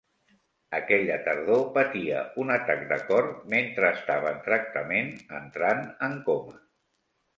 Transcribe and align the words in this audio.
Aquella 0.75 1.17
tardor, 1.25 1.59
patia 1.75 2.23
un 2.43 2.53
atac 2.57 2.81
de 2.93 2.99
cor 3.11 3.29
mentre 3.55 3.93
estava 3.99 4.33
en 4.37 4.41
tractament, 4.49 5.13
entrant 5.41 5.85
en 6.09 6.17
coma. 6.31 6.61